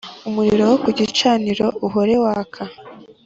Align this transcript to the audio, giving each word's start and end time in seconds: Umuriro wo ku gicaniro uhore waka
Umuriro 0.29 0.63
wo 0.71 0.77
ku 0.83 0.89
gicaniro 0.97 1.65
uhore 1.87 2.13
waka 2.23 2.63